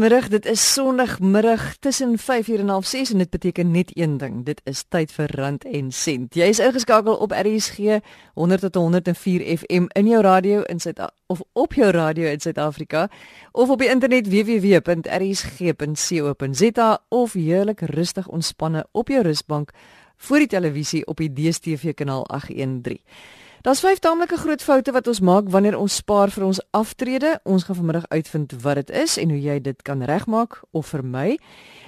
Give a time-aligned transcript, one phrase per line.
[0.00, 2.24] Goeiemiddag, dit is Sondagmiddag tussen 5:00
[2.58, 4.44] en 6:30 en dit beteken net een ding.
[4.44, 6.34] Dit is tyd vir Rand en Sent.
[6.34, 7.78] Jy is ingeskakel op RSG
[8.34, 13.08] 100 tot 104 FM in jou radio in Suid of op jou radio in Suid-Afrika
[13.52, 14.88] of op die internet www.rsg.co.za
[17.08, 19.70] of heerlik rustig ontspanne op jou rusbank
[20.16, 23.00] voor die televisie op die DStv kanaal 813.
[23.60, 27.34] Daar's vyf taamlike groot foute wat ons maak wanneer ons spaar vir ons aftrede.
[27.44, 31.34] Ons gaan vanmiddag uitvind wat dit is en hoe jy dit kan regmaak of vermy.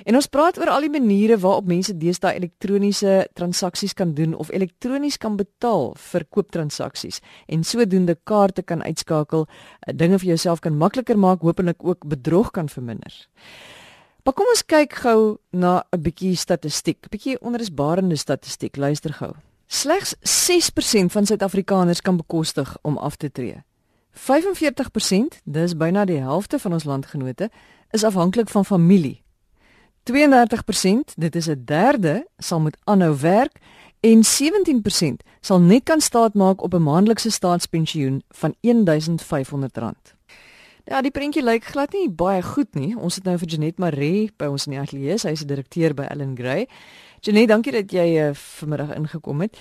[0.04, 4.50] En ons praat oor al die maniere waarop mense deesdae elektroniese transaksies kan doen of
[4.52, 10.76] elektronies kan betaal vir kooptransaksies en sodoende kaarte kan uitskakel, eh, dinge vir jouself kan
[10.76, 13.28] makliker maak, hopelik ook bedrog kan verminder.
[14.24, 18.76] Maar kom ons kyk gou na 'n bietjie statistiek, bietjie onrusbarende statistiek.
[18.76, 19.32] Luister gou.
[19.72, 23.62] Slegs 6% van Suid-Afrikaners kan bekostig om af te tree.
[24.12, 27.48] 45%, dis byna die helfte van ons landgenote,
[27.90, 29.22] is afhanklik van familie.
[30.10, 33.56] 32%, dit is 'n derde, sal met aanhou werk
[34.00, 40.14] en 17% sal net kan staatmaak op 'n maandelikse staatspensioen van R1500.
[40.84, 42.96] Ja, die prentjie lyk glad nie baie goed nie.
[42.98, 45.18] Ons het nou vir Janet Maree by ons in die ateljee.
[45.18, 46.66] Sy is 'n direkteur by Ellen Gray.
[47.22, 49.58] Janet, dankie dat jy uh, vanmiddag ingekom het.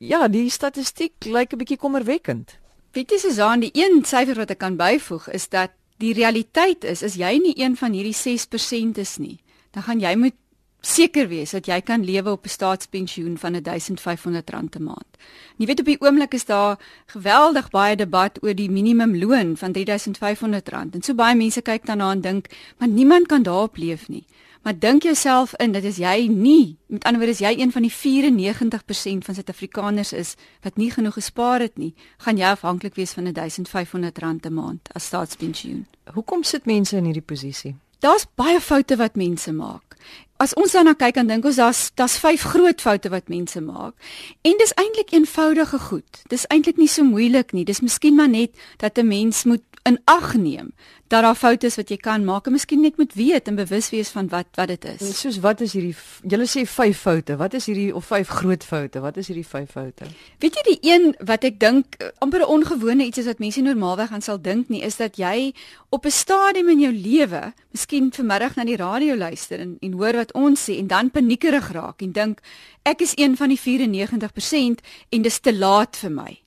[0.00, 2.56] Ja, die statistiek lyk 'n bietjie kommerwekkend.
[2.96, 7.02] Weet jy Susan, die een syfer wat ek kan byvoeg is dat die realiteit is
[7.02, 9.36] as jy nie een van hierdie 6% is nie,
[9.76, 10.34] dan gaan jy moet
[10.80, 15.12] seker wees dat jy kan lewe op 'n staatspensioen van R1500 'n maand.
[15.58, 20.94] Jy weet op die oomblik is daar geweldig baie debat oor die minimumloon van R3500
[20.94, 24.24] en so baie mense kyk daarna en dink, maar niemand kan daarop leef nie.
[24.64, 27.84] Maar dink jouself in dat as jy nie, met ander woorde as jy een van
[27.84, 30.34] die 94% van Suid-Afrikaners is
[30.64, 31.92] wat nie genoeg gespaar het nie,
[32.24, 35.86] gaan jy afhanklik wees van R1500 'n maand as staatspensioen.
[36.14, 37.74] Hoekom sit mense in hierdie posisie?
[37.98, 39.94] Daar's baie foute wat mense maak
[40.42, 43.94] as ons daarna kyk en dink ons daar's daar's vyf groot foute wat mense maak.
[44.42, 46.22] En dis eintlik eenvoudige goed.
[46.32, 47.64] Dis eintlik nie so moeilik nie.
[47.64, 50.72] Dis miskien maar net dat 'n mens moet in ag neem
[51.12, 53.90] dat daar foute is wat jy kan maak en miskien net moet weet en bewus
[53.92, 55.02] wees van wat wat dit is.
[55.20, 55.92] Soos wat is hierdie
[56.32, 57.36] julle sê vyf foute.
[57.36, 59.02] Wat is hierdie of vyf groot foute?
[59.04, 60.08] Wat is hierdie vyf foute?
[60.40, 63.60] Weet jy die een wat ek dink eh, amper 'n ongewone iets is wat mense
[63.60, 65.52] normaalweg aan sal dink nie is dat jy
[65.90, 70.16] op 'n stadium in jou lewe miskien vanmiddag na die radio luister en en hoor
[70.16, 72.40] wat ons sê en dan paniekerig raak en dink
[72.82, 74.80] ek is een van die 94%
[75.10, 76.43] en dis te laat vir my.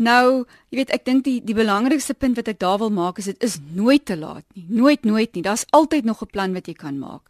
[0.00, 3.26] Nou, jy weet, ek dink die die belangrikste punt wat ek daar wil maak is
[3.28, 4.64] dit is nooit te laat nie.
[4.72, 5.42] Nooit nooit nie.
[5.44, 7.20] Daar's altyd nog 'n plan wat jy kan maak.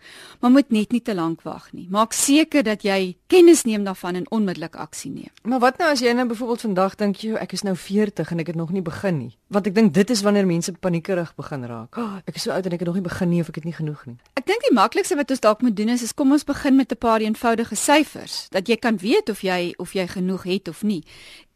[0.41, 1.88] Maar moet net nie te lank wag nie.
[1.91, 5.31] Maak seker dat jy kennis neem daarvan en onmiddellik aksie neem.
[5.42, 8.38] Maar wat nou as jy nou byvoorbeeld vandag dink jy ek is nou 40 en
[8.38, 9.37] ek het nog nie begin nie?
[9.48, 11.97] Want ek dink dit is wanneer mense paniekerig begin raak.
[11.97, 13.64] Oh, ek is so oud en ek het nog nie begin nie of ek het
[13.64, 14.16] nie genoeg nie.
[14.34, 16.92] Ek dink die maklikste wat ons dalk moet doen is, is kom ons begin met
[16.92, 20.82] 'n paar eenvoudige syfers dat jy kan weet of jy of jy genoeg het of
[20.82, 21.02] nie.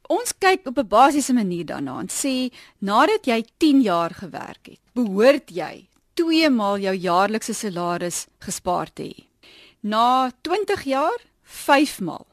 [0.08, 4.80] Ons kyk op 'n basiese manier daarna en sê nadat jy 10 jaar gewerk het,
[4.94, 9.24] behoort jy 2 maal jou jaarlikse salaris gespaar te hê.
[9.80, 12.26] Na 20 jaar 5 maal.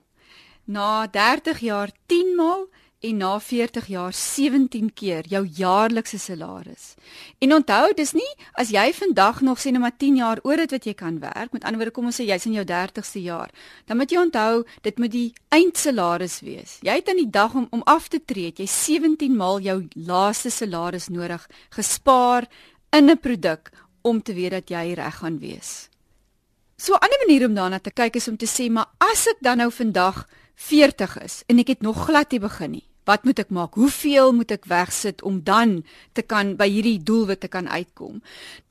[0.65, 2.67] Na 30 jaar 10 maal
[3.01, 6.94] en na 40 jaar 17 keer jou jaarlikse salaris.
[7.41, 8.29] En onthou, dis nie
[8.62, 11.51] as jy vandag nog sê net maar 10 jaar oor dit wat jy kan werk,
[11.53, 13.50] met ander woorde kom ons sê jy's in jou 30ste jaar,
[13.90, 16.78] dan moet jy onthou dit moet die eindsalaris wees.
[16.85, 20.51] Jy het aan die dag om om af te tree, jy 17 maal jou laaste
[20.53, 22.45] salaris nodig gespaar
[22.94, 23.72] in 'n produk
[24.03, 25.90] om te weet dat jy reg gaan wees.
[26.78, 29.38] So 'n ander manier om daarna te kyk is om te sê, maar as ek
[29.41, 32.91] dan nou vandag 40 is en ek het nog glad nie begin nie.
[33.11, 33.75] Wat moet ek maak?
[33.75, 35.81] Hoeveel moet ek wegsit om dan
[36.16, 38.22] te kan by hierdie doelwit te kan uitkom?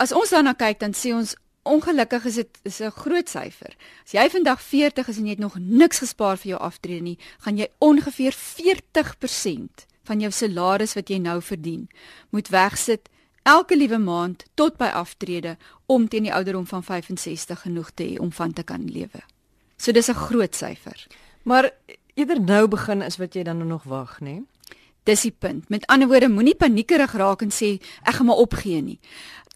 [0.01, 1.35] As ons daarna kyk, dan sê ons
[1.69, 3.77] ongelukkig is dit is 'n groot syfer.
[4.05, 7.19] As jy vandag 40 is en jy het nog niks gespaar vir jou aftrede nie,
[7.45, 11.89] gaan jy ongeveer 40% van jou salaris wat jy nou verdien,
[12.31, 13.09] moet wegsit
[13.43, 15.57] elke liewe maand tot by aftrede
[15.87, 19.21] om teen die ouderdom van 65 genoeg te hê om van te kan lewe.
[19.77, 21.07] So dis 'n groot syfer.
[21.43, 21.71] Maar
[22.21, 24.39] eerder nou begin is wat jy dan nog wag, nê?
[24.39, 24.47] Nee?
[25.09, 25.69] Dis die punt.
[25.73, 28.99] Met ander woorde, moenie paniekerig raak en sê ek gaan maar opgee nie.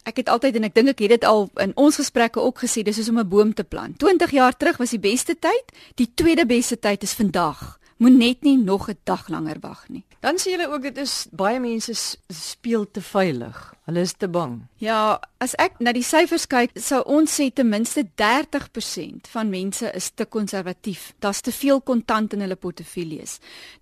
[0.09, 2.83] Ek het altyd en ek dink ek het dit al in ons gesprekke ook gesê,
[2.85, 3.99] dis soos om 'n boom te plant.
[3.99, 5.65] 20 jaar terug was die beste tyd,
[5.95, 7.79] die tweede beste tyd is vandag.
[7.97, 10.05] Moet net nie nog 'n dag langer wag nie.
[10.21, 13.74] Dan sê julle ook dit is baie mense speel te veilig.
[13.85, 14.63] Hulle is te bang.
[14.81, 19.91] Ja, as ek na die syfers kyk, sou ons sê ten minste 30% van mense
[19.93, 21.11] is te konservatief.
[21.21, 23.35] Daar's te veel kontant in hulle portefeuilles.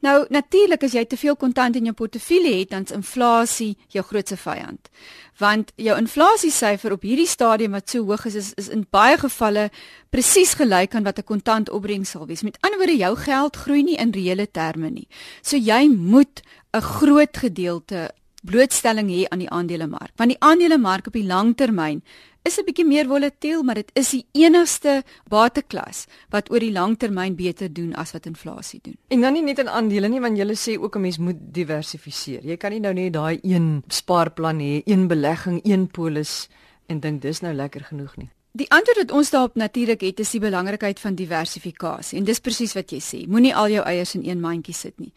[0.02, 4.40] Nou, natuurlik as jy te veel kontant in jou portefeulje het, dan's inflasie jou grootste
[4.43, 4.90] vyand.
[5.38, 9.69] Want jou inflasiesyfer op hierdie stadium wat so hoog is, is, is in baie gevalle
[10.10, 12.43] presies gelyk aan wat 'n kontant opbrengs sal wees.
[12.43, 15.06] Met ander woorde, jou geld groei nie in reële terme nie.
[15.43, 16.43] So jy moet
[16.75, 18.10] 'n groot gedeelte
[18.42, 20.12] blootstelling hê aan die aandelemark.
[20.16, 22.02] Want die aandelemark op die lang termyn
[22.42, 26.98] is 'n bietjie meer volatiel, maar dit is die enigste bateklas wat oor die lang
[26.98, 28.96] termyn beter doen as wat inflasie doen.
[29.08, 32.44] En dan nie net in aandele nie, want jy sê ook 'n mens moet diversifiseer.
[32.44, 36.48] Jy kan nie nou net daai een spaarplan hê, een belegging, een polis
[36.86, 38.30] en dink dis nou lekker genoeg nie.
[38.52, 42.74] Die antwoord wat ons daarop natuurlik het is die belangrikheid van diversifikasie en dis presies
[42.76, 43.26] wat jy sê.
[43.26, 45.12] Moenie al jou eiers in een mandjie sit nie.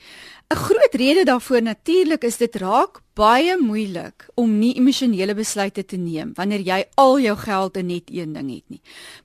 [0.53, 5.97] 'n Groot rede daarvoor natuurlik is dit raak baie moeilik om nie emosionele besluite te
[5.97, 8.81] neem wanneer jy al jou geld in net een ding het nie.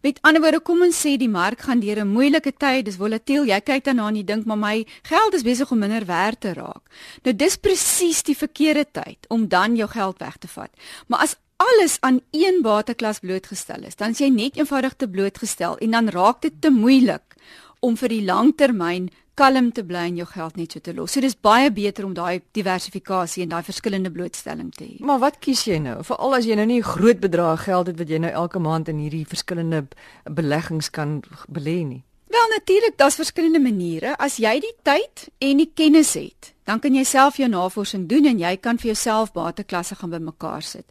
[0.07, 3.45] Met ander woorde, kom ons sê die mark gaan deur 'n moeilike tyd, dis volatiel.
[3.45, 6.53] Jy kyk daarna en jy dink, "Maar my geld is besig om minder werd te
[6.53, 6.83] raak."
[7.25, 10.71] Nou dis presies die verkeerde tyd om dan jou geld weg te vat.
[11.09, 15.77] Maar as alles aan een bateklas blootgestel is, dan is jy net eenvoudig te blootgestel
[15.79, 17.37] en dan raak dit te moeilik
[17.81, 19.11] om vir die langtermyn
[19.41, 21.15] kalm te bly en jou geld net so te los.
[21.15, 24.99] So dis baie beter om daai diversifikasie en daai verskillende blootstelling te hê.
[25.07, 25.97] Maar wat kies jy nou?
[26.07, 28.89] Veral as jy nou nie 'n groot bedrag geld het wat jy nou elke maand
[28.89, 29.87] in hierdie verskillende
[30.25, 32.05] beleggings kan belê nie.
[32.31, 34.17] Wel natuurlik, daar's verskillende maniere.
[34.17, 38.29] As jy die tyd en die kennis het, dan kan jy self jou navorsing doen
[38.31, 40.87] en jy kan vir jouself bateklasse gaan bymekaar sit.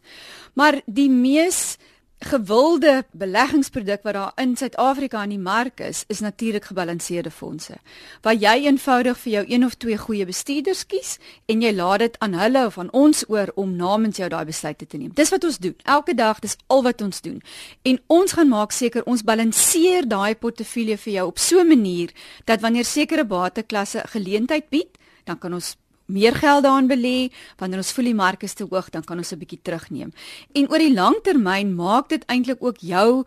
[0.54, 1.78] Maar die mees
[2.20, 7.78] gewilde beleggingsproduk wat daar in Suid-Afrika aan die mark is, is natuurlik gebalanseerde fondse.
[8.22, 12.18] Waar jy eenvoudig vir jou een of twee goeie bestuurders kies en jy laat dit
[12.18, 15.14] aan hulle of aan ons oor om namens jou daai besluite te neem.
[15.14, 15.76] Dis wat ons doen.
[15.84, 17.40] Elke dag, dis al wat ons doen.
[17.82, 22.10] En ons gaan maak seker ons balanseer daai portefeulje vir jou op so 'n manier
[22.44, 25.76] dat wanneer sekere bateklasse geleentheid bied, dan kan ons
[26.12, 29.32] meer geld daarin belê, wanneer ons voel die mark is te hoog, dan kan ons
[29.32, 30.12] 'n bietjie terugneem.
[30.52, 33.24] En oor die lang termyn maak dit eintlik ook jou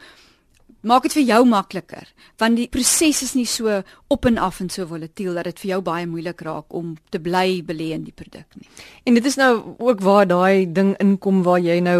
[0.83, 2.07] maak dit vir jou makliker
[2.41, 3.81] want die proses is nie so
[4.13, 7.19] op en af en so volatiel dat dit vir jou baie moeilik raak om te
[7.23, 8.67] bly belê in die produk nie.
[9.07, 11.97] En dit is nou ook waar daai ding inkom waar jy nou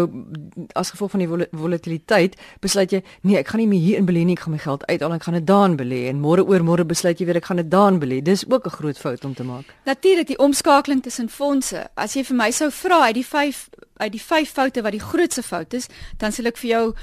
[0.78, 4.08] as gevolg van die vol volatiliteit besluit jy nee, ek gaan nie meer hier in
[4.08, 6.44] belê nie, ek gaan my geld uithaal en ek gaan dit daan belê en môre
[6.46, 8.20] oor môre besluit jy weer ek gaan dit daan belê.
[8.22, 9.74] Dis ook 'n groot fout om te maak.
[9.84, 11.88] Natuurlik die omskakeling tussen fondse.
[11.96, 15.00] As jy vir my sou vra uit die 5 uit die 5 foute wat die
[15.00, 15.88] grootste fout is,
[16.18, 16.94] dan sal ek vir jou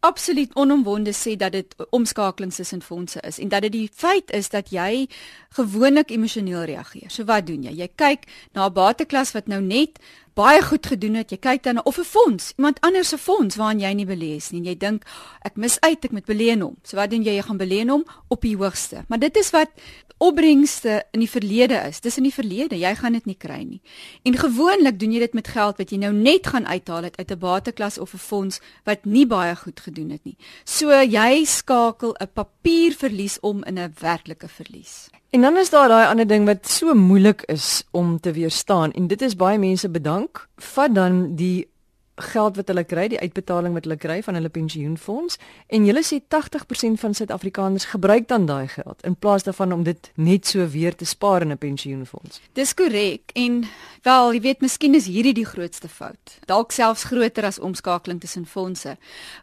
[0.00, 4.48] absoluut onomwonde sê dat dit omskakelings tussen fondse is en dat dit die feit is
[4.48, 5.08] dat jy
[5.56, 7.10] gewoonlik emosioneel reageer.
[7.10, 7.74] So wat doen jy?
[7.78, 9.98] Jy kyk na 'n bateklas wat nou net
[10.38, 11.32] baie goed gedoen het.
[11.34, 14.50] Jy kyk dan of 'n fonds, iemand anders se fonds waarin jy nie belê is
[14.50, 14.62] nie.
[14.62, 15.04] Jy dink
[15.42, 16.76] ek mis uit, ek moet belê in hom.
[16.82, 17.34] So wat doen jy?
[17.34, 19.04] Jy gaan belê in hom op die hoogste.
[19.08, 19.70] Maar dit is wat
[20.18, 22.00] opbrengste in die verlede is.
[22.00, 23.80] Dis in die verlede, jy gaan dit nie kry nie.
[24.26, 27.38] En gewoonlik doen jy dit met geld wat jy nou net gaan uithaal uit 'n
[27.38, 30.36] bateklas of 'n fonds wat nie baie goed gedoen het nie.
[30.64, 35.10] So jy skakel 'n papierverlies om in 'n werklike verlies.
[35.30, 39.06] En dan is daar daai ander ding wat so moeilik is om te weerstaan en
[39.06, 40.46] dit is baie mense bedank.
[40.56, 41.68] Vat dan die
[42.18, 45.38] geld wat hulle kry, die uitbetaling wat hulle kry van hulle pensioenfonds
[45.68, 50.10] en julle sê 80% van Suid-Afrikaners gebruik dan daai geld in plaas daarvan om dit
[50.14, 52.40] net so weer te spaar in 'n pensioenfonds.
[52.52, 53.64] Dis korrek en
[54.02, 56.38] wel, jy weet, miskien is hierdie die grootste fout.
[56.46, 58.96] Dalk selfs groter as omskakeling tussen fondse.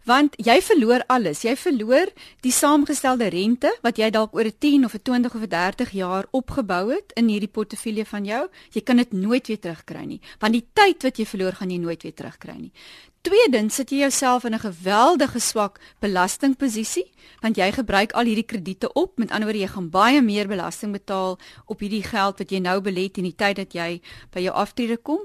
[0.03, 1.41] Want jy verloor alles.
[1.41, 5.41] Jy verloor die saamgestelde rente wat jy dalk oor 'n 10 of 'n 20 of
[5.41, 8.47] 'n 30 jaar opgebou het in hierdie portefeulje van jou.
[8.71, 11.77] Jy kan dit nooit weer terugkry nie, want die tyd wat jy verloor gaan jy
[11.77, 12.64] nooit weer terugkry nie.
[13.25, 17.09] Tweedens sit jy jouself in 'n geweldige swak belastingposisie
[17.41, 19.17] want jy gebruik al hierdie krediete op.
[19.17, 22.81] Met ander woorde, jy gaan baie meer belasting betaal op hierdie geld wat jy nou
[22.81, 25.19] belê in die tyd dat jy by jou aftrede kom.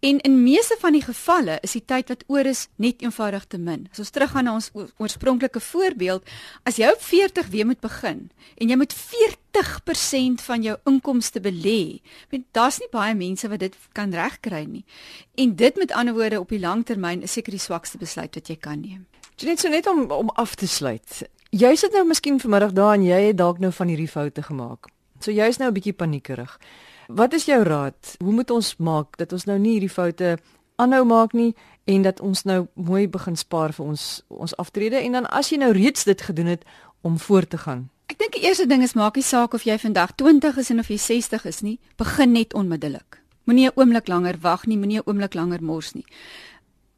[0.00, 3.58] En in meeste van die gevalle is die tyd wat oor is net eenvoudig te
[3.58, 3.88] min.
[3.92, 6.22] As ons teruggaan na ons oorspronklike voorbeeld,
[6.64, 9.43] as jy op 40 weer moet begin en jy moet 40%
[10.44, 14.84] van jou inkomste belê, want daar's nie baie mense wat dit kan regkry nie.
[15.34, 18.48] En dit met ander woorde op die lang termyn is seker die swakste besluit wat
[18.48, 19.06] jy kan neem.
[19.42, 21.22] Net so net om om af te sluit.
[21.50, 24.88] Jy sit nou miskien vanmiddag daar en jy het dalk nou van hierdie foute gemaak.
[25.20, 26.58] So jy's nou 'n bietjie paniekerig.
[27.08, 28.16] Wat is jou raad?
[28.22, 30.38] Hoe moet ons maak dat ons nou nie hierdie foute
[30.76, 35.12] aanhou maak nie en dat ons nou mooi begin spaar vir ons ons aftrede en
[35.12, 36.64] dan as jy nou reeds dit gedoen het
[37.02, 37.90] om voort te gaan?
[38.14, 40.86] Ek dink die eerste ding is maak nie saak of jy vandag 20 is of
[40.86, 43.18] jy 60 is nie, begin net onmiddellik.
[43.44, 46.06] Moenie 'n oomblik langer wag nie, moenie 'n oomblik langer mors nie.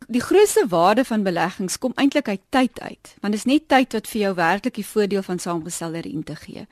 [0.08, 3.92] die grootste waarde van beleggings kom eintlik uit tyd uit, want dit is net tyd
[3.92, 6.66] wat vir jou werklik die voordeel van saamgestelde rente gee.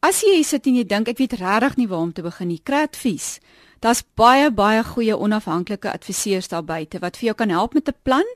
[0.00, 2.60] As jy sit en jy dink ek weet regtig nie waar om te begin nie,
[2.62, 3.38] kry advies.
[3.80, 7.94] Daar's baie baie goeie onafhanklike adviseurs daar buite wat vir jou kan help met 'n
[8.02, 8.26] plan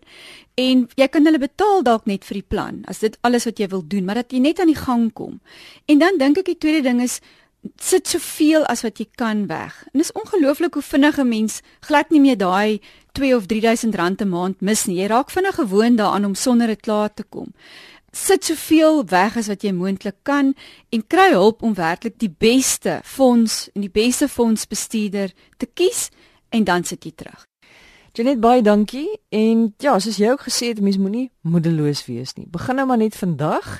[0.54, 3.68] en jy kan hulle betaal dalk net vir die plan as dit alles wat jy
[3.68, 5.40] wil doen, maar dat jy net aan die gang kom.
[5.86, 7.20] En dan dink ek die tweede ding is
[7.78, 9.84] sit soveel as wat jy kan weg.
[9.92, 12.80] En dis ongelooflik hoe vinnig 'n mens glad nie meer daai
[13.12, 14.96] 2 of 3000 rand 'n maand mis nie.
[14.96, 17.52] Jy raak vinnig gewoond daaraan om sonder dit klaar te kom.
[18.12, 20.52] Sit soveel weg as wat jy moontlik kan
[20.92, 26.10] en kry hulp om werklik die beste fonds en die beste fondsbestuurder te kies
[26.52, 27.46] en dan sit jy terug.
[28.12, 32.44] Janet baie dankie en ja, soos jy ook gesê het, mens moenie moedeloos wees nie.
[32.52, 33.78] Begin nou maar net vandag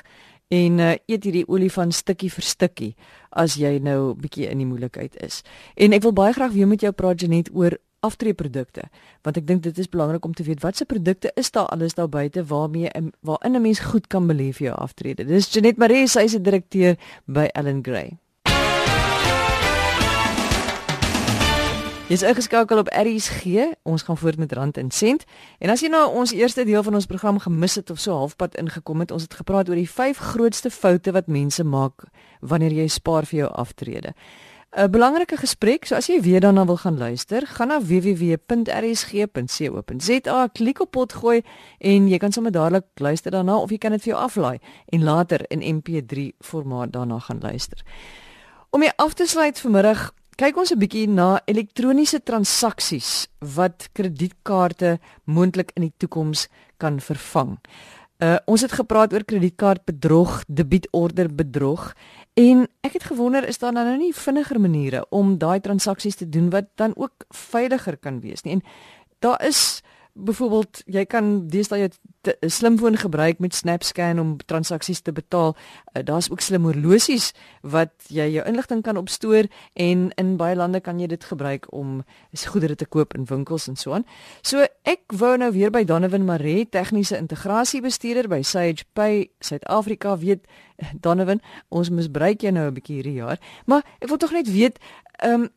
[0.49, 2.91] en uh, eet hierdie olifant stukkie vir stukkie
[3.29, 5.43] as jy nou bietjie in die moeilikheid is.
[5.77, 8.87] En ek wil baie graag weer met jou praat Janet oor aftreeprodukte
[9.23, 12.09] want ek dink dit is belangrik om te weet watse produkte is daar alles daar
[12.09, 12.91] buite waarmee
[13.21, 15.25] waarin 'n mens goed kan beleef jou aftrede.
[15.25, 16.95] Dis Janet Maree, sy is 'n direkteur
[17.25, 18.17] by Allen Gray.
[22.13, 23.45] Dis ingeskakel op RSG.
[23.83, 25.23] Ons gaan voort met Rand en Sent.
[25.59, 28.57] En as jy nou ons eerste deel van ons program gemis het of so halfpad
[28.59, 32.03] ingekom het, ons het gepraat oor die vyf grootste foute wat mense maak
[32.39, 34.11] wanneer jy spaar vir jou aftrede.
[34.73, 38.47] 'n Belangrike gesprek, so as jy weer daarna wil gaan luister, gaan na www.rsg.co.za,
[40.53, 41.43] klik op pot gooi
[41.77, 44.57] en jy kan sommer dadelik luister daarna of jy kan dit vir jou aflaai
[44.89, 47.85] en later in MP3 formaat daarna gaan luister.
[48.73, 50.11] Om jy af te sluit vanmiddag
[50.41, 57.59] kyk ons 'n bietjie na elektroniese transaksies wat kredietkaarte moontlik in die toekoms kan vervang.
[58.23, 61.93] Uh, ons het gepraat oor kredietkaartbedrog, debietorde bedrog
[62.33, 66.49] en ek het gewonder is daar nou nie vinniger maniere om daai transaksies te doen
[66.49, 68.53] wat dan ook veiliger kan wees nie.
[68.53, 68.63] En
[69.19, 69.81] daar is
[70.13, 71.89] byvoorbeeld jy kan deesdae jou
[72.47, 75.55] slimfoon gebruik met SnapScan om transaksies te betaal.
[75.93, 80.79] Uh, Daar's ook slim horlosies wat jy jou inligting kan opstoor en in baie lande
[80.79, 82.03] kan jy dit gebruik om
[82.45, 84.05] goedere te koop in winkels en so aan.
[84.41, 90.45] So ek wou nou weer by Donovan Maree, tegniese integrasiebestuurder by Sage Pay Suid-Afrika weet
[91.05, 94.79] Donovan, ons misbruik jou nou 'n bietjie hierdie jaar, maar ek wil tog net weet,
[95.19, 95.49] ehm um,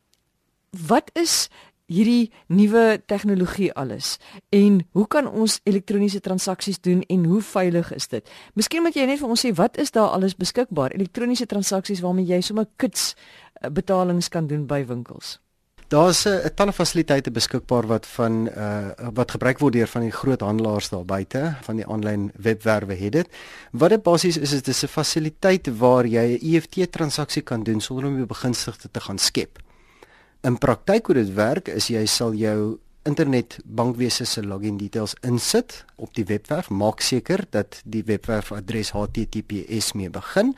[0.77, 1.49] wat is
[1.87, 4.17] hierdie nuwe tegnologie alles
[4.55, 8.29] en hoe kan ons elektroniese transaksies doen en hoe veilig is dit?
[8.55, 10.95] Miskien moet jy net vir ons sê wat is daar alles beskikbaar?
[10.99, 15.39] Elektroniese transaksies waarmee jy sommer kits eh, betalings kan doen by winkels.
[15.89, 20.41] Daar's 'n talle fasiliteite beskikbaar wat van uh wat gebruik word deur van die groot
[20.41, 23.29] handelaars daar buite, van die aanlyn webwerwe het dit.
[23.71, 27.81] Wat dit basies is, is dit 'n fasiliteit waar jy 'n EFT transaksie kan doen
[27.81, 29.59] sonder om jou begunstigde te gaan skep.
[30.47, 32.77] In praktyk hoe dit werk is jy sal jou
[33.07, 36.69] internet bankwese se login details insit op die webwerf.
[36.71, 40.53] Maak seker dat die webwerf adres https mee begin.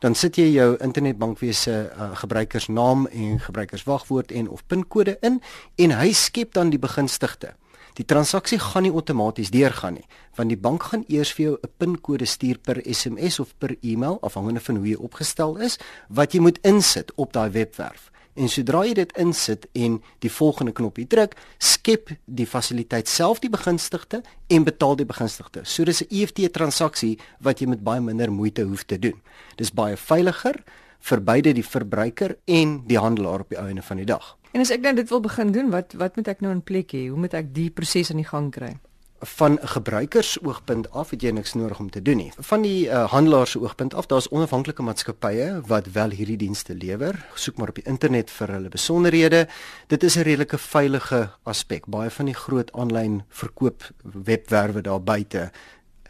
[0.00, 5.42] Dan sit jy jou internet bankwese uh, gebruikersnaam en gebruikerswagwoord en of pinkode in
[5.76, 7.52] en hy skep dan die begunstigde.
[8.00, 11.70] Die transaksie gaan nie outomaties deurgaan nie want die bank gaan eers vir jou 'n
[11.78, 16.40] pinkode stuur per SMS of per e-mail afhangende van hoe jy opgestel is wat jy
[16.40, 21.36] moet insit op daai webwerf En sodra jy dit insit en die volgende knoppie druk,
[21.62, 25.62] skep die fasiliteit self die begunstigde en betaal die begunstigde.
[25.64, 29.20] So dis 'n EFT transaksie wat jy met baie minder moeite hoef te doen.
[29.56, 30.64] Dis baie veiliger
[30.98, 34.36] vir beide die verbruiker en die handelaar op die einde van die dag.
[34.52, 36.92] En as ek nou dit wil begin doen, wat wat moet ek nou in plek
[36.92, 37.08] hê?
[37.08, 38.76] Hoe moet ek die proses aan die gang kry?
[39.24, 42.32] Van 'n gebruikersoogpunt af het jy niks nodig om te doen nie.
[42.38, 47.26] Van die uh, handelaar se oogpunt af, daar's onafhanklike maatskappye wat wel hierdie dienste lewer.
[47.34, 49.48] Soek maar op die internet vir hulle besonderhede.
[49.86, 51.86] Dit is 'n redelike veilige aspek.
[51.86, 55.50] Baie van die groot aanlyn verkoop webwerwe daar buite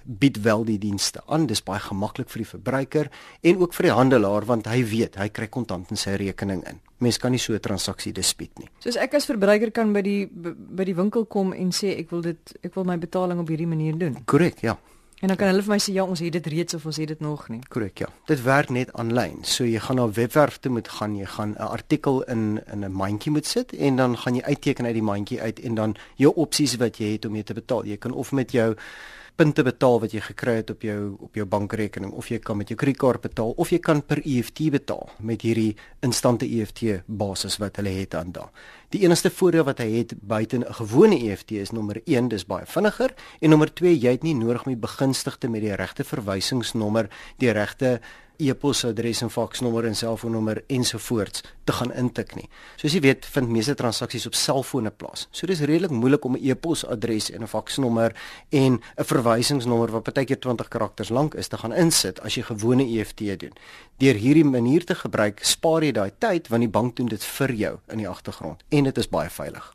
[0.05, 1.47] bied wel die dienste aan.
[1.47, 3.11] Dis baie gemaklik vir die verbruiker
[3.43, 6.81] en ook vir die handelaar want hy weet hy kry kontant in sy rekening in.
[6.99, 8.69] Mens kan nie so 'n transaksie dispuut nie.
[8.79, 12.21] Soos ek as verbruiker kan by die by die winkel kom en sê ek wil
[12.21, 14.25] dit ek wil my betaling op hierdie manier doen.
[14.25, 14.79] Korrek, ja.
[15.21, 17.09] En dan kan hulle vir my sê ja, ons het dit reeds of ons het
[17.09, 17.61] dit nog nie.
[17.69, 18.09] Korrek, ja.
[18.29, 19.39] Dit werk net aanlyn.
[19.43, 22.85] So jy gaan na 'n webwerf toe moet gaan, jy gaan 'n artikel in in
[22.85, 25.97] 'n mandjie moet sit en dan gaan jy uitteken uit die mandjie uit en dan
[26.17, 27.85] jou opsies wat jy het om mee te betaal.
[27.85, 28.77] Jy kan of met jou
[29.37, 32.71] punte betaal wat jy gekry het op jou op jou bankrekening of jy kan met
[32.71, 35.75] jou kredietkaart betaal of jy kan per EFT betaal met hierdie
[36.07, 38.47] instante EFT basis wat hulle het aan daai.
[38.95, 42.67] Die enigste voordeel wat hy het buite 'n gewone EFT is nommer 1, dis baie
[42.67, 47.09] vinniger en nommer 2, jy het nie nodig om die begunstigde met die regte verwysingsnommer,
[47.39, 48.01] die regte
[48.39, 52.49] e-posadres en faksnommer en selfoonnommer ensovoorts te gaan intik nie.
[52.77, 55.29] Soos jy weet, vind meeste transaksies op selfone plaas.
[55.33, 58.15] So dis redelik moeilik om 'n e-posadres en 'n faksnommer
[58.51, 62.85] en 'n verwysingsnommer wat partykeer 20 karakters lank is te gaan insit as jy gewone
[62.85, 63.53] EFT doen.
[64.03, 67.53] Deur hierdie manier te gebruik, spaar jy daai tyd want die bank doen dit vir
[67.55, 69.69] jou in die agtergrond en dit is baie veilig.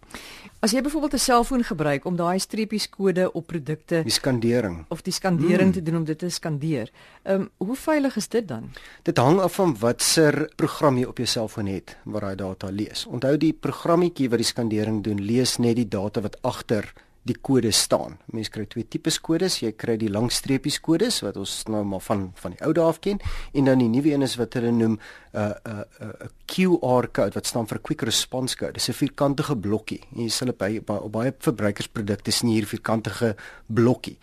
[0.59, 5.01] As jy byvoorbeeld 'n selfoon gebruik om daai streepies kode op produkte die skandering of
[5.01, 5.71] die skandering mm.
[5.71, 6.91] te doen om dit te skandeer.
[7.23, 8.71] Ehm um, hoe veilig is dit dan?
[9.03, 13.05] Dit hang af van watser program jy op jou selfoon het waar daai data lees.
[13.05, 16.93] Onthou die programmetjie wat die skandering doen, lees net die data wat agter
[17.27, 18.17] die kode staan.
[18.33, 19.59] Mense kry twee tipes kodes.
[19.63, 22.85] Jy kry die lang streepies kodes wat ons nou maar van van die ou dae
[22.88, 23.19] af ken
[23.53, 26.29] en dan die nuwe een is wat hulle noem 'n uh, 'n uh, 'n uh,
[26.47, 28.73] QR code wat staan vir quick response code.
[28.73, 30.01] Dis 'n vierkantige blokkie.
[30.15, 33.35] Jy sal by, by op baie verbruikersprodukte sien hier vierkantige
[33.67, 34.17] blokkie.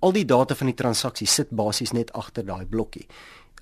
[0.00, 3.06] Al die data van die transaksie sit basies net agter daai blokkie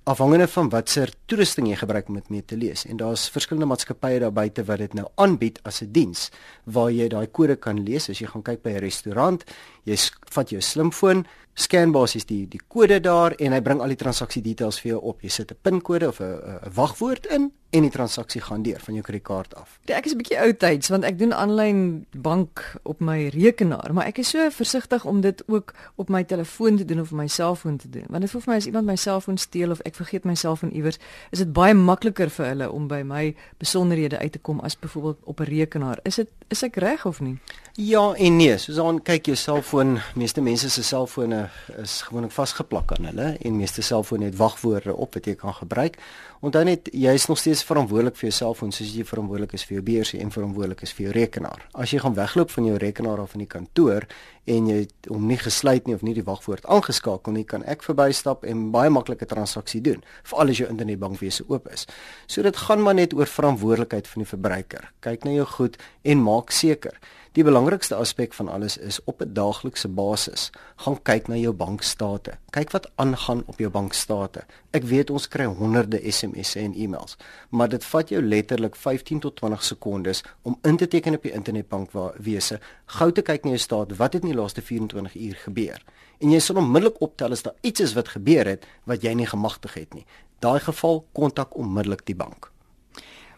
[0.07, 2.85] afhangende van watter toerusting jy gebruik om dit mee te lees.
[2.87, 6.31] En daar's verskillende maatskappye daar buite wat dit nou aanbied as 'n diens
[6.65, 8.09] waar jy daai kode kan lees.
[8.09, 9.45] As jy gaan kyk by 'n restaurant
[9.85, 9.97] jy
[10.31, 14.43] vat jou slimfoon scan basies die die kode daar en hy bring al die transaksie
[14.45, 18.41] details vir jou op jy sit 'n pinkode of 'n wagwoord in en die transaksie
[18.41, 19.79] gaan deur van jou kredietkaart af.
[19.85, 24.19] Ek is 'n bietjie oudtyds want ek doen aanlyn bank op my rekenaar, maar ek
[24.19, 27.77] is so versigtig om dit ook op my telefoon te doen of op my selfoon
[27.77, 28.05] te doen.
[28.09, 30.71] Want dit voel vir my as iemand my selfoon steel of ek vergeet my selfoon
[30.71, 30.99] iewers,
[31.31, 35.19] is dit baie makliker vir hulle om by my besonderhede uit te kom as byvoorbeeld
[35.25, 35.99] op 'n rekenaar.
[36.03, 37.39] Is dit is ek reg of nie?
[37.75, 41.46] Ja en nee, soos aan kyk jou selfoon, meeste mense se selfone
[41.83, 45.99] is gewoonlik vasgeplak aan hulle en meeste selfone het wagwoorde op wat jy kan gebruik.
[46.41, 49.79] Onthou net jy is nog steeds verantwoordelik vir jou selfoon soos jy verantwoordelik is vir
[49.79, 51.67] jou beursie en verantwoordelik is vir jou rekenaar.
[51.75, 54.07] As jy gaan wegloop van jou rekenaar af in die kantoor
[54.47, 58.45] en jy hom nie gesluit nie of nie die wagwoord aangeskakel nie, kan ek verbystap
[58.47, 61.87] en baie maklike transaksie doen, veral as jou internetbankwese oop is.
[62.27, 64.91] So dit gaan maar net oor verantwoordelikheid van die verbruiker.
[65.01, 66.99] Kyk na jou goed en maak seker
[67.37, 72.39] Die belangrikste aspek van alles is op 'n daaglikse basis gaan kyk na jou bankstate.
[72.51, 74.45] Kyk wat aangaan op jou bankstate.
[74.71, 77.17] Ek weet ons kry honderde SMS'e en e-mails,
[77.51, 81.33] maar dit vat jou letterlik 15 tot 20 sekondes om in te teken op die
[81.33, 85.81] internetbankwese, gou te kyk na jou staat, wat het in die laaste 24 uur gebeur.
[86.21, 89.27] En jy sal onmiddellik optel as daar iets is wat gebeur het wat jy nie
[89.27, 90.05] gemagtig het nie.
[90.45, 92.51] Daai geval kontak onmiddellik die bank.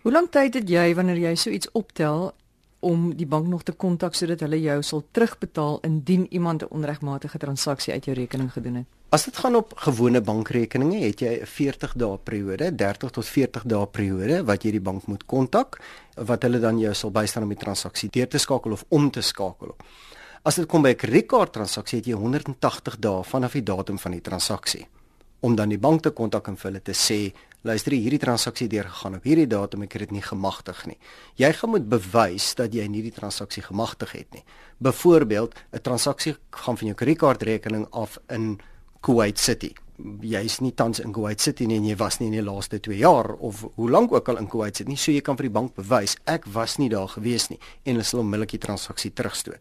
[0.03, 2.33] Hoe lank tyd het jy wanneer jy so iets optel
[2.81, 7.39] om die bank nog te kontak sodat hulle jou sal terugbetaal indien iemand 'n onregmatige
[7.39, 8.87] transaksie uit jou rekening gedoen het.
[9.11, 13.63] As dit gaan op gewone bankrekeninge, het jy 'n 40 dae periode, 30 tot 40
[13.65, 15.81] dae periode wat jy die bank moet kontak
[16.15, 19.21] wat hulle dan jou sal bystaan om die transaksie deur te skakel of om te
[19.21, 19.77] skakel.
[20.49, 24.13] As dit kom by 'n kredietkaart transaksie, het jy 180 dae vanaf die datum van
[24.13, 24.87] die transaksie
[25.41, 29.17] om dan die bank te kontak en vir hulle te sê luister hierdie transaksie deurgegaan
[29.17, 30.99] op hierdie datum ek het dit nie gemagtig nie.
[31.37, 34.45] Jy gaan moet bewys dat jy nie die transaksie gemagtig het nie.
[34.81, 38.59] Byvoorbeeld, 'n transaksie gaan van jou kredietkaartrekening af in
[39.03, 39.75] Kuwait City.
[39.99, 42.79] Jy is nie tans in Kuwait City nie en jy was nie in die laaste
[42.79, 44.97] 2 jaar of hoe lank ook al in Kuwait City nie.
[44.97, 48.05] So jy kan vir die bank bewys ek was nie daar gewees nie en hulle
[48.05, 49.59] sal onmiddellik die transaksie terugstoot.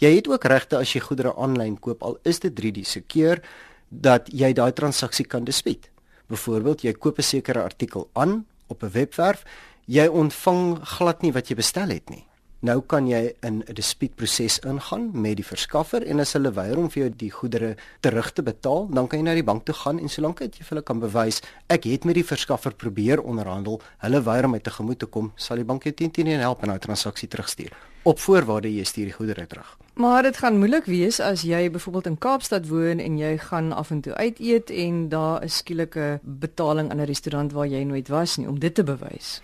[0.00, 3.42] Jy het ook regte as jy goedere aanlyn koop al is dit 3D sekeer
[3.90, 5.90] dat jy daai transaksie kan dispuut.
[6.28, 9.44] Byvoorbeeld, jy koop 'n sekere artikel aan op 'n webwerf,
[9.86, 12.24] jy ontvang glad nie wat jy bestel het nie.
[12.64, 16.88] Nou kan jy in 'n dispuutproses ingaan met die verskaffer en as hulle weier om
[16.90, 19.98] vir jou die goedere terug te betaal, dan kan jy na die bank toe gaan
[19.98, 24.22] en solank jy vir hulle kan bewys ek het met die verskaffer probeer onderhandel, hulle
[24.22, 26.78] weier om my tegemoet te kom, sal die bank jou teen teen help en nou
[26.78, 27.72] transaksie terugstuur
[28.04, 29.78] op voorwaarde jy stuur die goedere terug.
[29.94, 33.90] Maar dit gaan moeilik wees as jy byvoorbeeld in Kaapstad woon en jy gaan af
[33.90, 38.08] en toe uit eet en daar is skielike betaling aan 'n restaurant waar jy nooit
[38.08, 39.40] was nie om dit te bewys.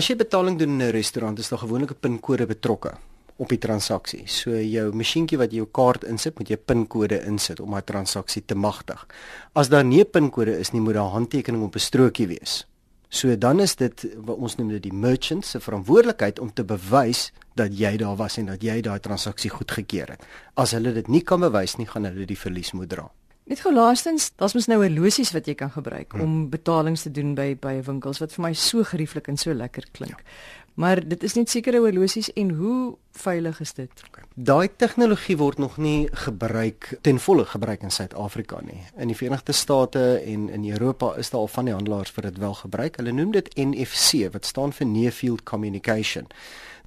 [0.00, 2.92] As jy betaling doen in 'n restaurant, is daar gewoonlik 'n pinkode betrokke
[3.36, 4.22] op die transaksie.
[4.26, 8.54] So jou masjienkie wat jou kaart insit, moet jy pinkode insit om daai transaksie te
[8.54, 9.06] magtig.
[9.52, 12.66] As daar nie 'n pinkode is nie, moet daar 'n handtekening op 'n strokie wees.
[13.10, 17.32] So dan is dit wat ons noem dit die merchant se verantwoordelikheid om te bewys
[17.54, 20.24] dat jy daar was en dat jy daai transaksie goedgekeur het.
[20.54, 23.10] As hulle dit nie kan bewys nie, gaan hulle die verlies moet dra.
[23.44, 26.20] Net gou laastens, daar's mos nou 'n losies wat jy kan gebruik hmm.
[26.20, 29.84] om betalings te doen by by winkels wat vir my so gerieflik en so lekker
[29.92, 30.18] klink.
[30.18, 30.60] Ja.
[30.80, 34.02] Maar dit is net sekere horlosies en hoe veilig is dit?
[34.08, 34.24] Okay.
[34.34, 38.78] Daai tegnologie word nog nie gebruik ten volle gebruik in Suid-Afrika nie.
[38.96, 42.38] In die Verenigde State en in Europa is daar al van die handelaars vir dit
[42.38, 42.96] wel gebruik.
[42.96, 46.30] Hulle noem dit NFC wat staan vir Near Field Communication.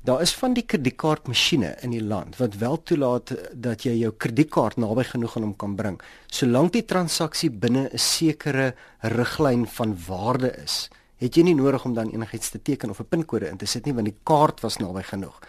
[0.03, 4.75] Daar is van die kredietkaartmasjiene in die land wat wel toelaat dat jy jou kredietkaart
[4.83, 5.95] naby genoeg aan hom kan bring,
[6.27, 10.89] solank die transaksie binne 'n sekere riglyn van waarde is
[11.23, 13.85] het jy nie nodig om dan enigiets te teken of 'n pinkode in te sit
[13.85, 15.39] nie want die kaart was naby genoeg.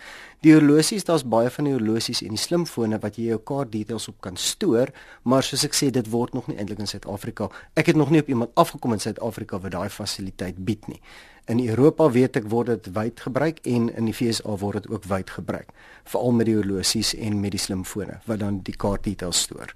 [0.40, 4.08] Die horlosies, daar's baie van die horlosies en die slimfone wat jy jou kaart details
[4.08, 7.48] op kan stoor, maar soos ek sê, dit word nog nie eintlik in Suid-Afrika.
[7.74, 11.00] Ek het nog nie op iemand afgekom in Suid-Afrika wat daai fasiliteit bied nie.
[11.46, 15.04] In Europa weet ek word dit wyd gebruik en in die VSA word dit ook
[15.10, 15.74] wyd gebruik,
[16.08, 19.74] veral met die horlosies en met die slimfone wat dan die kaart details stoor.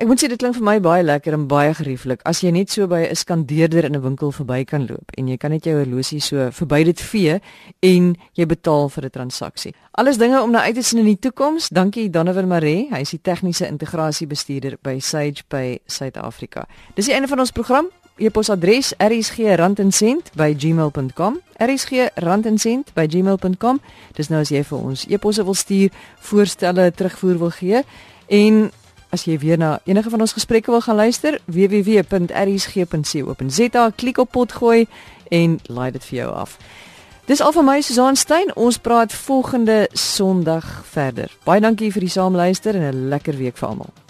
[0.00, 2.72] Ek moet sê dit klink vir my baie lekker en baie gerieflik as jy net
[2.72, 5.76] so by 'n skandeerder in 'n winkel verby kan loop en jy kan net jou
[5.76, 7.40] horlosie so verby dit vee
[7.82, 9.74] en jy betaal vir 'n transaksie.
[9.92, 11.68] Alles dinge om na uit te sien in die toekoms.
[11.68, 16.66] Dankie Donovan Maree, hy is die tegniese integrasiebestuurder by Sage by Suid-Afrika.
[16.94, 17.90] Dis die einde van ons program.
[18.16, 21.40] E-posadres rsg@gmail.com.
[21.56, 23.80] rsg@gmail.com.
[24.12, 27.82] Dis nou as jy vir ons e-posse wil stuur, voorstelle, terugvoer wil gee
[28.28, 28.70] en
[29.12, 34.86] As jy weer na enige van ons gesprekke wil gaan luister, www.rsg.co.za, klik op potgooi
[35.28, 36.56] en laai dit vir jou af.
[37.28, 38.56] Dis al van my Susan Stein.
[38.56, 41.30] Ons praat volgende Sondag verder.
[41.44, 44.01] Baie dankie vir die saamluister en 'n lekker week vir almal.